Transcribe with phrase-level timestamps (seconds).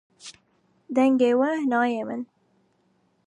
[0.95, 2.21] Dengê we nayê min.